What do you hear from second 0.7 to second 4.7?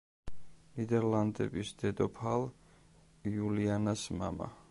ნიდერლანდების დედოფალ იულიანას მამა.